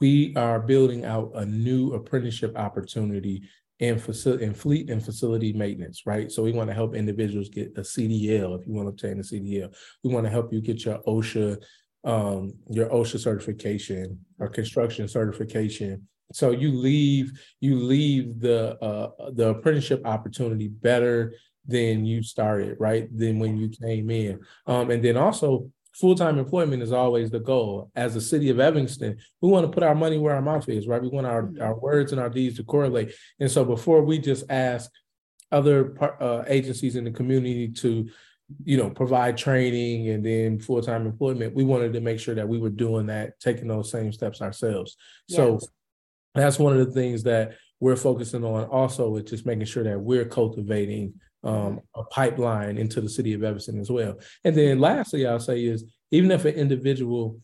we 0.00 0.34
are 0.36 0.60
building 0.60 1.04
out 1.04 1.30
a 1.34 1.44
new 1.44 1.92
apprenticeship 1.92 2.56
opportunity 2.56 3.42
in 3.80 3.98
facility 3.98 4.44
in 4.44 4.54
fleet 4.54 4.90
and 4.90 5.02
facility 5.02 5.52
maintenance, 5.52 6.02
right? 6.04 6.30
So 6.30 6.42
we 6.42 6.52
want 6.52 6.68
to 6.68 6.74
help 6.74 6.94
individuals 6.94 7.48
get 7.48 7.72
a 7.76 7.80
CDL 7.80 8.58
if 8.58 8.66
you 8.66 8.74
want 8.74 8.86
to 8.86 8.90
obtain 8.90 9.18
a 9.18 9.22
CDL. 9.22 9.74
We 10.04 10.12
want 10.12 10.26
to 10.26 10.30
help 10.30 10.52
you 10.52 10.60
get 10.60 10.84
your 10.84 10.98
OSHA, 11.06 11.62
um, 12.04 12.52
your 12.68 12.90
OSHA 12.90 13.20
certification 13.20 14.18
or 14.38 14.48
construction 14.48 15.08
certification. 15.08 16.06
So 16.32 16.50
you 16.50 16.72
leave 16.72 17.32
you 17.60 17.76
leave 17.76 18.40
the 18.40 18.78
uh, 18.82 19.30
the 19.32 19.48
apprenticeship 19.48 20.06
opportunity 20.06 20.68
better 20.68 21.34
than 21.66 22.04
you 22.04 22.22
started, 22.22 22.76
right? 22.78 23.08
Than 23.16 23.38
when 23.38 23.56
you 23.56 23.68
came 23.68 24.10
in. 24.10 24.40
Um, 24.66 24.90
and 24.90 25.02
then 25.02 25.16
also 25.16 25.70
full-time 26.00 26.38
employment 26.38 26.82
is 26.82 26.92
always 26.92 27.30
the 27.30 27.40
goal. 27.40 27.90
As 27.94 28.16
a 28.16 28.20
city 28.20 28.48
of 28.50 28.58
Evanston, 28.58 29.18
we 29.40 29.50
want 29.50 29.66
to 29.66 29.72
put 29.72 29.82
our 29.82 29.94
money 29.94 30.18
where 30.18 30.34
our 30.34 30.42
mouth 30.42 30.68
is, 30.68 30.88
right? 30.88 31.02
We 31.02 31.08
want 31.08 31.26
our, 31.26 31.42
mm-hmm. 31.42 31.62
our 31.62 31.78
words 31.78 32.12
and 32.12 32.20
our 32.20 32.30
deeds 32.30 32.56
to 32.56 32.64
correlate. 32.64 33.12
And 33.38 33.50
so 33.50 33.64
before 33.64 34.02
we 34.02 34.18
just 34.18 34.44
ask 34.50 34.90
other 35.52 35.96
uh, 36.20 36.44
agencies 36.46 36.96
in 36.96 37.04
the 37.04 37.10
community 37.10 37.68
to, 37.68 38.08
you 38.64 38.76
know, 38.76 38.90
provide 38.90 39.36
training 39.36 40.08
and 40.08 40.24
then 40.24 40.58
full-time 40.58 41.06
employment, 41.06 41.54
we 41.54 41.64
wanted 41.64 41.92
to 41.92 42.00
make 42.00 42.18
sure 42.18 42.34
that 42.34 42.48
we 42.48 42.58
were 42.58 42.70
doing 42.70 43.06
that, 43.06 43.38
taking 43.38 43.68
those 43.68 43.90
same 43.90 44.12
steps 44.12 44.40
ourselves. 44.40 44.96
Yes. 45.28 45.36
So 45.36 45.60
that's 46.34 46.58
one 46.58 46.76
of 46.76 46.86
the 46.86 46.92
things 46.92 47.24
that 47.24 47.56
we're 47.80 47.96
focusing 47.96 48.44
on 48.44 48.64
also 48.64 49.08
with 49.08 49.28
just 49.28 49.46
making 49.46 49.66
sure 49.66 49.84
that 49.84 50.00
we're 50.00 50.24
cultivating 50.24 51.14
um, 51.42 51.80
a 51.94 52.04
pipeline 52.04 52.78
into 52.78 53.00
the 53.00 53.08
city 53.08 53.32
of 53.32 53.42
Evanston 53.42 53.80
as 53.80 53.90
well. 53.90 54.18
And 54.44 54.54
then 54.54 54.78
lastly, 54.78 55.26
I'll 55.26 55.40
say 55.40 55.64
is 55.64 55.84
even 56.10 56.30
if 56.30 56.44
an 56.44 56.54
individual 56.54 57.40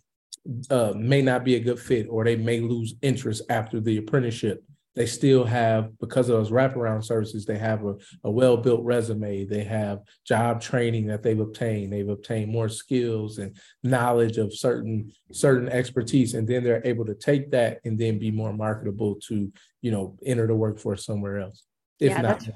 uh, 0.71 0.93
may 0.95 1.23
not 1.23 1.45
be 1.45 1.57
a 1.57 1.61
good 1.61 1.81
fit 1.81 2.07
or 2.09 2.25
they 2.25 2.37
may 2.37 2.61
lose 2.61 2.95
interest 3.03 3.43
after 3.49 3.81
the 3.81 3.99
apprenticeship, 3.99 4.63
they 4.97 5.05
still 5.05 5.45
have, 5.45 5.97
because 5.99 6.31
of 6.31 6.39
those 6.39 6.51
wraparound 6.51 7.05
services, 7.05 7.45
they 7.45 7.59
have 7.59 7.85
a, 7.85 7.97
a 8.25 8.31
well 8.31 8.57
built 8.57 8.83
resume. 8.83 9.45
They 9.45 9.63
have 9.63 10.01
job 10.27 10.63
training 10.63 11.07
that 11.09 11.23
they've 11.23 11.39
obtained. 11.39 11.93
They've 11.93 12.09
obtained 12.09 12.51
more 12.51 12.71
skills 12.71 13.37
and 13.37 13.55
knowledge 13.83 14.39
of 14.39 14.55
certain 14.55 15.13
certain 15.33 15.69
expertise, 15.69 16.33
and 16.33 16.49
then 16.49 16.65
they're 16.65 16.81
able 16.87 17.05
to 17.05 17.15
take 17.15 17.51
that 17.51 17.81
and 17.85 17.99
then 17.99 18.19
be 18.19 18.31
more 18.31 18.55
marketable 18.55 19.17
to 19.29 19.53
you 19.83 19.91
know 19.91 20.17
enter 20.25 20.47
the 20.47 20.55
workforce 20.55 21.05
somewhere 21.05 21.41
else. 21.41 21.65
If 22.01 22.13
yeah, 22.13 22.23
not, 22.23 22.49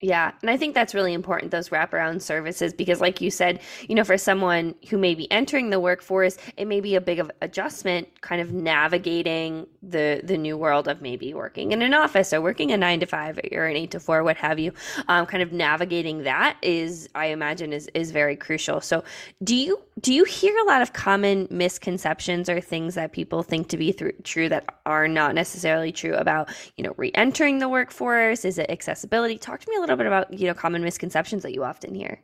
yeah. 0.00 0.30
And 0.42 0.50
I 0.50 0.56
think 0.56 0.74
that's 0.74 0.94
really 0.94 1.12
important, 1.12 1.50
those 1.50 1.70
wraparound 1.70 2.22
services, 2.22 2.72
because 2.72 3.00
like 3.00 3.20
you 3.20 3.30
said, 3.30 3.60
you 3.88 3.96
know, 3.96 4.04
for 4.04 4.16
someone 4.16 4.76
who 4.90 4.96
may 4.96 5.14
be 5.14 5.30
entering 5.32 5.70
the 5.70 5.80
workforce, 5.80 6.36
it 6.56 6.66
may 6.66 6.80
be 6.80 6.94
a 6.94 7.00
big 7.00 7.18
of 7.18 7.30
adjustment 7.42 8.08
kind 8.20 8.40
of 8.40 8.52
navigating 8.52 9.66
the 9.82 10.20
the 10.24 10.36
new 10.36 10.56
world 10.56 10.86
of 10.88 11.00
maybe 11.00 11.32
working 11.34 11.72
in 11.72 11.82
an 11.82 11.94
office 11.94 12.32
or 12.32 12.40
working 12.40 12.70
a 12.72 12.76
nine 12.76 13.00
to 13.00 13.06
five 13.06 13.40
or 13.52 13.66
an 13.66 13.76
eight 13.76 13.90
to 13.90 14.00
four, 14.00 14.22
what 14.22 14.36
have 14.36 14.58
you. 14.58 14.72
Um, 15.08 15.26
kind 15.26 15.42
of 15.42 15.52
navigating 15.52 16.22
that 16.24 16.56
is, 16.62 17.08
I 17.14 17.26
imagine, 17.26 17.72
is 17.72 17.88
is 17.94 18.12
very 18.12 18.36
crucial. 18.36 18.80
So 18.80 19.02
do 19.42 19.56
you 19.56 19.80
do 20.00 20.12
you 20.14 20.24
hear 20.24 20.56
a 20.58 20.64
lot 20.64 20.80
of 20.80 20.92
common 20.92 21.48
misconceptions 21.50 22.48
or 22.48 22.60
things 22.60 22.94
that 22.94 23.12
people 23.12 23.42
think 23.42 23.68
to 23.68 23.76
be 23.76 23.92
th- 23.92 24.14
true 24.22 24.48
that 24.48 24.78
are 24.86 25.08
not 25.08 25.34
necessarily 25.34 25.90
true 25.90 26.14
about, 26.14 26.50
you 26.76 26.84
know, 26.84 26.94
re-entering 26.96 27.58
the 27.58 27.68
workforce? 27.68 28.44
Is 28.44 28.58
it 28.58 28.70
accessibility? 28.70 29.38
Talk 29.38 29.58
to 29.60 29.70
me 29.70 29.76
a 29.76 29.80
little 29.80 29.87
little 29.92 30.04
bit 30.04 30.06
about 30.06 30.32
you 30.32 30.46
know 30.46 30.54
common 30.54 30.82
misconceptions 30.82 31.42
that 31.42 31.54
you 31.54 31.64
often 31.64 31.94
hear? 31.94 32.22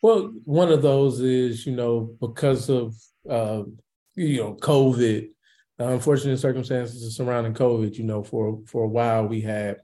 Well, 0.00 0.32
one 0.44 0.70
of 0.70 0.82
those 0.82 1.20
is 1.20 1.66
you 1.66 1.74
know 1.74 2.14
because 2.20 2.68
of 2.68 2.94
uh, 3.28 3.62
you 4.14 4.38
know 4.38 4.54
COVID, 4.54 5.30
uh, 5.80 5.84
unfortunate 5.88 6.38
circumstances 6.38 7.16
surrounding 7.16 7.54
COVID. 7.54 7.96
You 7.96 8.04
know, 8.04 8.22
for 8.22 8.60
for 8.66 8.84
a 8.84 8.88
while 8.88 9.26
we 9.26 9.40
had 9.40 9.78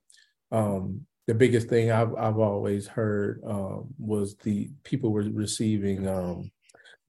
um, 0.53 1.07
the 1.27 1.35
biggest 1.35 1.69
thing 1.69 1.91
I've 1.91 2.15
I've 2.15 2.39
always 2.39 2.87
heard 2.87 3.43
um, 3.47 3.89
was 3.99 4.37
the 4.37 4.71
people 4.85 5.13
were 5.13 5.23
receiving 5.23 6.09
um, 6.09 6.51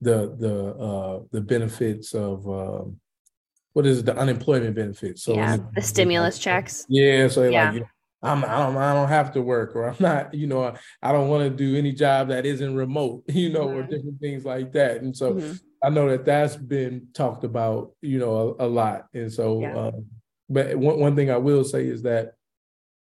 the 0.02 0.36
the 0.38 0.76
uh, 0.76 1.20
the 1.32 1.42
benefits 1.42 2.14
of 2.14 2.48
um, 2.48 3.00
what 3.74 3.86
is 3.86 4.00
it, 4.00 4.06
the 4.06 4.18
unemployment 4.18 4.76
benefits. 4.76 5.24
So 5.24 5.36
yeah, 5.36 5.58
the 5.74 5.82
stimulus 5.82 6.40
checks. 6.40 6.86
Yeah, 6.90 7.28
so 7.28 7.50
yeah. 7.50 7.72
like 7.72 7.84
I'm 8.22 8.44
I 8.44 8.58
don't 8.60 8.78
I 8.78 8.94
don't 8.94 9.08
have 9.08 9.32
to 9.34 9.42
work 9.42 9.76
or 9.76 9.90
I'm 9.90 9.96
not, 10.00 10.34
you 10.34 10.48
know, 10.48 10.74
I 11.02 11.12
don't 11.12 11.30
want 11.30 11.44
to 11.44 11.50
do 11.50 11.78
any 11.78 11.92
job 11.92 12.30
that 12.30 12.46
isn't 12.46 12.76
remote, 12.76 13.24
you 13.28 13.50
know, 13.50 13.70
or 13.70 13.84
different 13.84 14.20
things 14.20 14.46
like 14.46 14.74
that. 14.74 15.02
And 15.02 15.16
so 15.16 15.36
mm-hmm. 15.36 15.54
I 15.84 15.90
know 15.90 16.10
that 16.10 16.26
that's 16.26 16.56
been 16.56 17.08
talked 17.14 17.44
about, 17.44 17.94
you 18.02 18.20
know, 18.20 18.56
a, 18.60 18.66
a 18.66 18.68
lot. 18.68 19.08
And 19.14 19.32
so, 19.32 19.62
yeah. 19.62 19.78
uh, 19.78 19.92
but 20.50 20.76
one, 20.76 21.00
one 21.00 21.16
thing 21.16 21.32
I 21.32 21.38
will 21.38 21.64
say 21.64 21.88
is 21.88 22.02
that 22.02 22.34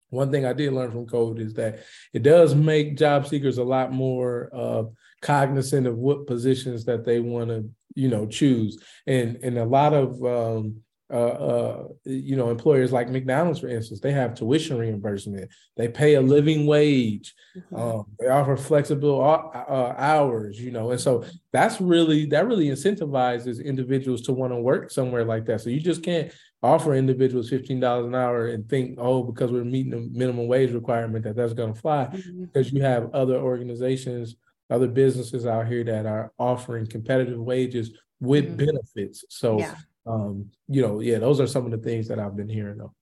one 0.09 0.31
thing 0.31 0.45
I 0.45 0.53
did 0.53 0.73
learn 0.73 0.91
from 0.91 1.05
COVID 1.05 1.39
is 1.39 1.53
that 1.55 1.79
it 2.13 2.23
does 2.23 2.55
make 2.55 2.97
job 2.97 3.27
seekers 3.27 3.57
a 3.57 3.63
lot 3.63 3.91
more 3.91 4.49
uh, 4.53 4.83
cognizant 5.21 5.85
of 5.85 5.97
what 5.97 6.25
positions 6.25 6.85
that 6.85 7.05
they 7.05 7.19
want 7.19 7.49
to, 7.49 7.69
you 7.95 8.07
know, 8.07 8.25
choose. 8.25 8.81
And 9.05 9.37
and 9.43 9.57
a 9.57 9.65
lot 9.65 9.93
of 9.93 10.23
um, 10.23 10.81
uh, 11.11 11.15
uh, 11.15 11.87
you 12.05 12.35
know, 12.35 12.51
employers 12.51 12.91
like 12.91 13.09
McDonald's, 13.09 13.59
for 13.59 13.67
instance, 13.67 13.99
they 13.99 14.11
have 14.11 14.35
tuition 14.35 14.77
reimbursement. 14.77 15.49
They 15.75 15.87
pay 15.87 16.15
a 16.15 16.21
living 16.21 16.67
wage. 16.67 17.33
Mm-hmm. 17.57 17.75
Um, 17.75 18.05
they 18.19 18.27
offer 18.27 18.55
flexible 18.55 19.21
uh, 19.23 19.93
hours. 19.97 20.59
You 20.59 20.71
know, 20.71 20.91
and 20.91 21.01
so 21.01 21.25
that's 21.51 21.81
really 21.81 22.27
that 22.27 22.47
really 22.47 22.67
incentivizes 22.67 23.63
individuals 23.63 24.21
to 24.23 24.33
want 24.33 24.53
to 24.53 24.57
work 24.57 24.91
somewhere 24.91 25.25
like 25.25 25.45
that. 25.45 25.61
So 25.61 25.71
you 25.71 25.79
just 25.79 26.03
can't 26.03 26.31
offer 26.61 26.93
individuals 26.93 27.49
fifteen 27.49 27.79
dollars 27.79 28.05
an 28.05 28.13
hour 28.13 28.47
and 28.47 28.69
think, 28.69 28.99
oh, 29.01 29.23
because 29.23 29.51
we're 29.51 29.63
meeting 29.63 29.91
the 29.91 30.09
minimum 30.11 30.47
wage 30.47 30.71
requirement, 30.71 31.23
that 31.23 31.35
that's 31.35 31.53
going 31.53 31.73
to 31.73 31.79
fly. 31.79 32.05
Mm-hmm. 32.05 32.45
Because 32.45 32.71
you 32.71 32.83
have 32.83 33.15
other 33.15 33.37
organizations, 33.37 34.35
other 34.69 34.87
businesses 34.87 35.47
out 35.47 35.67
here 35.67 35.83
that 35.85 36.05
are 36.05 36.33
offering 36.37 36.85
competitive 36.85 37.39
wages 37.39 37.97
with 38.19 38.45
mm-hmm. 38.45 38.57
benefits. 38.57 39.25
So. 39.29 39.57
Yeah 39.57 39.73
um, 40.09 40.49
you 40.67 40.81
know, 40.81 40.99
yeah, 40.99 41.19
those 41.19 41.39
are 41.39 41.47
some 41.47 41.65
of 41.65 41.71
the 41.71 41.77
things 41.77 42.07
that 42.07 42.19
I've 42.19 42.35
been 42.35 42.49
hearing 42.49 42.77
though. 42.77 42.93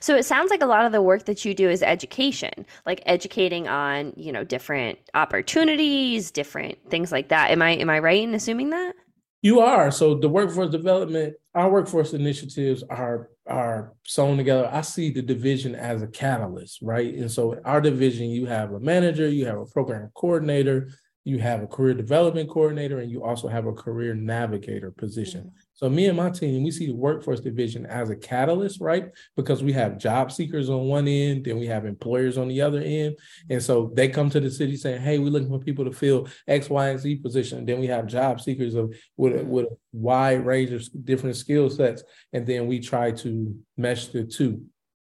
So 0.00 0.16
it 0.16 0.24
sounds 0.24 0.50
like 0.50 0.62
a 0.62 0.66
lot 0.66 0.84
of 0.84 0.92
the 0.92 1.00
work 1.00 1.24
that 1.24 1.44
you 1.44 1.54
do 1.54 1.70
is 1.70 1.82
education, 1.82 2.66
like 2.84 3.02
educating 3.06 3.68
on, 3.68 4.12
you 4.16 4.32
know, 4.32 4.44
different 4.44 4.98
opportunities, 5.14 6.30
different 6.30 6.78
things 6.90 7.10
like 7.10 7.28
that. 7.28 7.50
Am 7.50 7.62
I 7.62 7.70
am 7.70 7.88
I 7.88 7.98
right 8.00 8.22
in 8.22 8.34
assuming 8.34 8.70
that? 8.70 8.94
You 9.40 9.60
are. 9.60 9.90
So 9.90 10.14
the 10.14 10.28
workforce 10.28 10.70
development, 10.70 11.34
our 11.54 11.70
workforce 11.70 12.12
initiatives 12.12 12.82
are 12.90 13.30
are 13.46 13.94
sewn 14.04 14.36
together. 14.36 14.68
I 14.70 14.82
see 14.82 15.10
the 15.10 15.22
division 15.22 15.74
as 15.74 16.02
a 16.02 16.06
catalyst, 16.06 16.80
right? 16.82 17.14
And 17.14 17.30
so 17.30 17.58
our 17.64 17.80
division, 17.80 18.30
you 18.30 18.46
have 18.46 18.72
a 18.72 18.80
manager, 18.80 19.28
you 19.28 19.46
have 19.46 19.58
a 19.58 19.66
program 19.66 20.10
coordinator, 20.14 20.90
you 21.24 21.38
have 21.38 21.62
a 21.62 21.66
career 21.66 21.94
development 21.94 22.50
coordinator, 22.50 22.98
and 22.98 23.10
you 23.10 23.24
also 23.24 23.48
have 23.48 23.66
a 23.66 23.72
career 23.72 24.14
navigator 24.14 24.90
position. 24.90 25.40
Mm-hmm. 25.40 25.61
So 25.74 25.88
me 25.88 26.06
and 26.06 26.16
my 26.16 26.30
team, 26.30 26.62
we 26.62 26.70
see 26.70 26.86
the 26.86 26.94
workforce 26.94 27.40
division 27.40 27.86
as 27.86 28.10
a 28.10 28.16
catalyst, 28.16 28.80
right? 28.80 29.10
Because 29.36 29.62
we 29.62 29.72
have 29.72 29.98
job 29.98 30.30
seekers 30.30 30.68
on 30.68 30.82
one 30.82 31.08
end, 31.08 31.44
then 31.44 31.58
we 31.58 31.66
have 31.66 31.86
employers 31.86 32.38
on 32.38 32.48
the 32.48 32.60
other 32.60 32.80
end. 32.80 33.16
And 33.50 33.62
so 33.62 33.90
they 33.94 34.08
come 34.08 34.30
to 34.30 34.40
the 34.40 34.50
city 34.50 34.76
saying, 34.76 35.00
hey, 35.00 35.18
we're 35.18 35.30
looking 35.30 35.48
for 35.48 35.58
people 35.58 35.84
to 35.84 35.92
fill 35.92 36.28
X, 36.46 36.68
Y, 36.68 36.88
and 36.88 37.00
Z 37.00 37.16
position. 37.16 37.64
Then 37.64 37.80
we 37.80 37.86
have 37.86 38.06
job 38.06 38.40
seekers 38.40 38.74
of 38.74 38.94
with 39.16 39.40
a, 39.40 39.44
with 39.44 39.66
a 39.66 39.76
wide 39.92 40.44
range 40.44 40.72
of 40.72 40.86
different 41.04 41.36
skill 41.36 41.68
sets. 41.70 42.02
And 42.32 42.46
then 42.46 42.66
we 42.66 42.78
try 42.78 43.10
to 43.12 43.56
mesh 43.76 44.08
the 44.08 44.24
two 44.24 44.64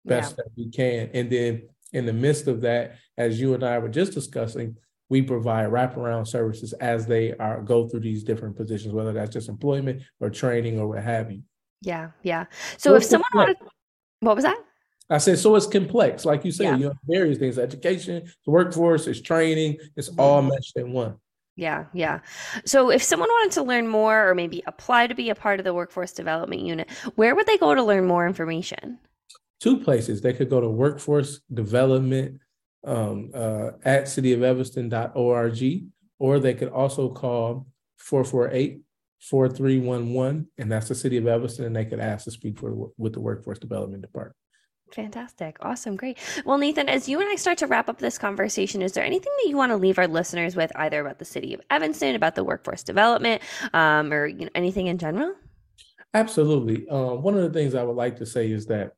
best 0.05 0.33
yeah. 0.33 0.45
that 0.45 0.53
we 0.57 0.71
can. 0.71 1.11
And 1.15 1.31
then 1.31 1.69
in 1.93 2.05
the 2.05 2.13
midst 2.13 2.49
of 2.49 2.61
that, 2.63 2.97
as 3.17 3.41
you 3.41 3.55
and 3.55 3.65
I 3.65 3.79
were 3.79 3.89
just 3.89 4.13
discussing, 4.13 4.77
we 5.11 5.23
provide 5.23 5.71
wraparound 5.71 6.29
services 6.29 6.73
as 6.75 7.07
they 7.07 7.35
are 7.35 7.63
go 7.63 7.89
through 7.89 8.01
these 8.01 8.23
different 8.23 8.57
positions, 8.57 8.93
whether 8.93 9.13
that's 9.13 9.33
just 9.33 9.49
employment 9.49 10.03
or 10.21 10.31
training 10.31 10.79
or 10.79 10.89
what 10.89 11.03
have 11.03 11.31
you. 11.31 11.43
Yeah, 11.81 12.11
yeah. 12.23 12.45
So, 12.77 12.91
so 12.91 12.95
if 12.97 13.05
someone 13.05 13.31
wanted, 13.35 13.57
what 14.21 14.37
was 14.37 14.45
that? 14.45 14.59
I 15.11 15.19
said, 15.19 15.39
so 15.39 15.57
it's 15.57 15.67
complex, 15.67 16.27
like 16.27 16.45
you 16.45 16.53
said, 16.53 16.65
yeah. 16.65 16.77
you 16.77 16.85
know, 16.87 16.95
various 17.07 17.39
things: 17.39 17.59
education, 17.59 18.31
the 18.45 18.51
workforce, 18.51 19.07
it's 19.07 19.23
training, 19.23 19.79
it's 19.97 20.11
all 20.19 20.41
mm-hmm. 20.41 20.51
meshed 20.51 20.77
in 20.77 20.93
one. 20.93 21.17
Yeah, 21.57 21.87
yeah. 21.93 22.21
So 22.65 22.91
if 22.91 23.03
someone 23.03 23.29
wanted 23.29 23.55
to 23.55 23.63
learn 23.65 23.89
more 23.89 24.29
or 24.29 24.35
maybe 24.35 24.63
apply 24.67 25.09
to 25.09 25.15
be 25.15 25.31
a 25.31 25.35
part 25.35 25.59
of 25.59 25.65
the 25.65 25.75
workforce 25.75 26.13
development 26.13 26.63
unit, 26.63 26.89
where 27.17 27.35
would 27.35 27.47
they 27.47 27.59
go 27.59 27.75
to 27.75 27.83
learn 27.83 28.07
more 28.07 28.27
information? 28.29 28.99
Two 29.61 29.81
places. 29.81 30.21
They 30.21 30.33
could 30.33 30.51
go 30.51 30.61
to 30.61 30.69
workforce 30.69 31.41
development 31.53 32.41
um, 32.85 33.31
uh, 33.35 33.71
at 33.85 34.05
cityofevanston.org, 34.05 35.85
or 36.19 36.39
they 36.39 36.55
could 36.55 36.69
also 36.69 37.09
call 37.09 37.67
448 37.99 38.81
4311, 39.21 40.49
and 40.59 40.71
that's 40.71 40.89
the 40.89 40.95
city 40.95 41.17
of 41.17 41.27
Evanston, 41.27 41.65
and 41.65 41.75
they 41.75 41.85
could 41.85 42.01
ask 42.01 42.25
to 42.25 42.31
speak 42.31 42.59
for 42.59 42.91
with 42.97 43.13
the 43.15 43.21
workforce 43.21 43.59
development 43.59 44.03
department. 44.03 44.37
Fantastic. 44.93 45.57
Awesome. 45.61 45.97
Great. 45.97 46.19
Well, 46.47 46.57
Nathan, 46.57 46.89
as 46.89 47.09
you 47.09 47.21
and 47.21 47.29
I 47.29 47.35
start 47.35 47.59
to 47.59 47.67
wrap 47.67 47.89
up 47.89 47.99
this 47.99 48.17
conversation, 48.17 48.81
is 48.81 48.93
there 48.93 49.05
anything 49.05 49.33
that 49.43 49.51
you 49.51 49.57
want 49.57 49.71
to 49.71 49.77
leave 49.77 49.99
our 49.99 50.07
listeners 50.07 50.57
with, 50.57 50.73
either 50.77 51.01
about 51.01 51.19
the 51.19 51.25
city 51.25 51.53
of 51.53 51.61
Evanston, 51.69 52.15
about 52.15 52.35
the 52.35 52.45
workforce 52.45 52.83
development, 52.83 53.43
um, 53.75 54.13
or 54.13 54.27
you 54.27 54.47
know, 54.47 54.51
anything 54.55 54.87
in 54.87 54.97
general? 54.97 55.35
Absolutely. 56.15 56.89
Uh, 56.89 57.15
one 57.15 57.37
of 57.37 57.43
the 57.43 57.51
things 57.51 57.75
I 57.75 57.83
would 57.83 57.97
like 57.97 58.17
to 58.17 58.27
say 58.27 58.51
is 58.51 58.67
that 58.67 58.93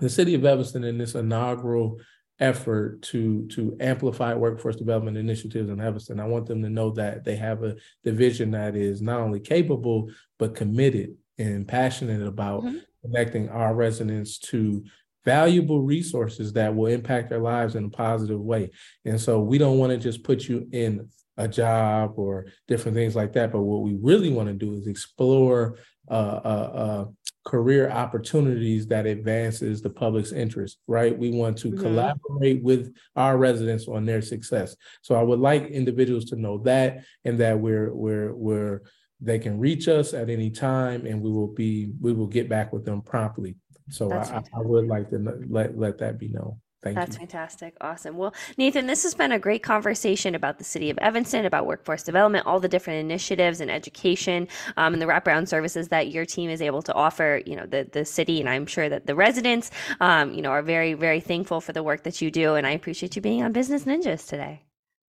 the 0.00 0.10
city 0.10 0.34
of 0.34 0.44
Evanston, 0.44 0.84
in 0.84 0.98
this 0.98 1.14
inaugural 1.14 1.98
effort 2.38 3.00
to 3.02 3.46
to 3.48 3.76
amplify 3.80 4.34
workforce 4.34 4.76
development 4.76 5.16
initiatives 5.16 5.70
in 5.70 5.80
Evanston, 5.80 6.20
I 6.20 6.26
want 6.26 6.46
them 6.46 6.62
to 6.62 6.70
know 6.70 6.90
that 6.92 7.24
they 7.24 7.36
have 7.36 7.62
a 7.62 7.76
division 8.04 8.50
that 8.52 8.76
is 8.76 9.00
not 9.00 9.20
only 9.20 9.40
capable 9.40 10.10
but 10.38 10.54
committed 10.54 11.16
and 11.38 11.66
passionate 11.66 12.26
about 12.26 12.64
mm-hmm. 12.64 12.78
connecting 13.02 13.48
our 13.48 13.74
residents 13.74 14.38
to 14.38 14.84
valuable 15.24 15.82
resources 15.82 16.52
that 16.52 16.74
will 16.74 16.86
impact 16.86 17.28
their 17.30 17.40
lives 17.40 17.74
in 17.74 17.84
a 17.84 17.90
positive 17.90 18.40
way. 18.40 18.70
And 19.04 19.20
so 19.20 19.40
we 19.40 19.58
don't 19.58 19.78
want 19.78 19.90
to 19.90 19.98
just 19.98 20.22
put 20.22 20.48
you 20.48 20.68
in 20.72 21.08
a 21.36 21.48
job 21.48 22.14
or 22.16 22.46
different 22.68 22.96
things 22.96 23.16
like 23.16 23.32
that. 23.34 23.52
But 23.52 23.62
what 23.62 23.82
we 23.82 23.98
really 24.00 24.32
want 24.32 24.48
to 24.48 24.54
do 24.54 24.74
is 24.74 24.86
explore 24.86 25.78
uh, 26.10 26.14
uh, 26.14 27.04
career 27.44 27.90
opportunities 27.90 28.86
that 28.88 29.06
advances 29.06 29.80
the 29.80 29.90
public's 29.90 30.32
interest, 30.32 30.78
right? 30.86 31.16
We 31.16 31.30
want 31.30 31.58
to 31.58 31.68
mm-hmm. 31.68 31.80
collaborate 31.80 32.62
with 32.62 32.94
our 33.14 33.38
residents 33.38 33.86
on 33.88 34.04
their 34.04 34.22
success. 34.22 34.76
So 35.02 35.14
I 35.14 35.22
would 35.22 35.38
like 35.38 35.66
individuals 35.66 36.26
to 36.26 36.36
know 36.36 36.58
that 36.58 37.04
and 37.24 37.38
that 37.38 37.58
we're 37.58 37.94
we're 37.94 38.34
we're 38.34 38.82
they 39.20 39.38
can 39.38 39.58
reach 39.58 39.88
us 39.88 40.12
at 40.12 40.28
any 40.28 40.50
time 40.50 41.06
and 41.06 41.22
we 41.22 41.30
will 41.30 41.48
be 41.48 41.92
we 42.00 42.12
will 42.12 42.26
get 42.26 42.48
back 42.48 42.72
with 42.72 42.84
them 42.84 43.00
promptly 43.00 43.56
so 43.88 44.12
I, 44.12 44.42
I, 44.54 44.60
would 44.60 44.86
like 44.86 45.08
to 45.10 45.18
let 45.48 45.78
let 45.78 45.98
that 45.98 46.18
be 46.18 46.28
known 46.28 46.60
Thank 46.86 46.96
That's 46.96 47.16
you. 47.16 47.20
fantastic. 47.20 47.76
Awesome. 47.80 48.16
Well, 48.16 48.34
Nathan, 48.56 48.86
this 48.86 49.02
has 49.02 49.14
been 49.14 49.32
a 49.32 49.38
great 49.38 49.62
conversation 49.62 50.34
about 50.34 50.58
the 50.58 50.64
city 50.64 50.88
of 50.88 50.98
Evanston, 50.98 51.44
about 51.44 51.66
workforce 51.66 52.02
development, 52.02 52.46
all 52.46 52.60
the 52.60 52.68
different 52.68 53.00
initiatives 53.00 53.60
and 53.60 53.70
education, 53.70 54.46
um, 54.76 54.92
and 54.92 55.02
the 55.02 55.06
wraparound 55.06 55.48
services 55.48 55.88
that 55.88 56.08
your 56.08 56.24
team 56.24 56.48
is 56.48 56.62
able 56.62 56.82
to 56.82 56.94
offer. 56.94 57.42
You 57.44 57.56
know, 57.56 57.66
the 57.66 57.88
the 57.90 58.04
city, 58.04 58.40
and 58.40 58.48
I'm 58.48 58.66
sure 58.66 58.88
that 58.88 59.06
the 59.06 59.14
residents, 59.14 59.70
um, 60.00 60.32
you 60.32 60.42
know, 60.42 60.50
are 60.50 60.62
very 60.62 60.94
very 60.94 61.20
thankful 61.20 61.60
for 61.60 61.72
the 61.72 61.82
work 61.82 62.04
that 62.04 62.22
you 62.22 62.30
do. 62.30 62.54
And 62.54 62.66
I 62.66 62.70
appreciate 62.70 63.16
you 63.16 63.22
being 63.22 63.42
on 63.42 63.52
Business 63.52 63.84
Ninjas 63.84 64.28
today. 64.28 64.62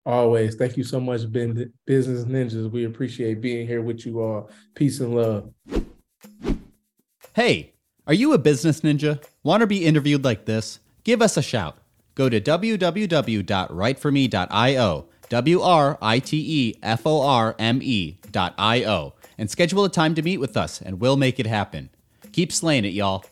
Always. 0.05 0.55
Thank 0.55 0.77
you 0.77 0.83
so 0.83 0.99
much, 0.99 1.31
Ben, 1.31 1.71
Business 1.85 2.25
Ninjas. 2.25 2.69
We 2.69 2.85
appreciate 2.85 3.39
being 3.39 3.65
here 3.65 3.81
with 3.81 4.05
you 4.05 4.19
all. 4.21 4.49
Peace 4.75 4.99
and 4.99 5.15
love. 5.15 5.53
Hey, 7.33 7.71
are 8.07 8.13
you 8.13 8.33
a 8.33 8.37
business 8.37 8.81
ninja? 8.81 9.23
Want 9.41 9.61
to 9.61 9.67
be 9.67 9.85
interviewed 9.85 10.25
like 10.25 10.43
this? 10.43 10.80
Give 11.03 11.21
us 11.21 11.37
a 11.37 11.41
shout. 11.41 11.77
Go 12.15 12.29
to 12.29 12.41
www.writeforme.io, 12.41 15.05
W 15.29 15.61
R 15.61 15.97
I 16.01 16.19
T 16.19 16.37
E 16.37 16.75
F 16.83 17.07
O 17.07 17.21
R 17.21 17.55
M 17.57 17.79
E.io, 17.81 19.13
and 19.37 19.49
schedule 19.49 19.85
a 19.85 19.89
time 19.89 20.13
to 20.15 20.21
meet 20.21 20.37
with 20.37 20.57
us, 20.57 20.81
and 20.81 20.99
we'll 20.99 21.15
make 21.17 21.39
it 21.39 21.47
happen. 21.47 21.89
Keep 22.31 22.51
slaying 22.51 22.85
it, 22.85 22.93
y'all. 22.93 23.25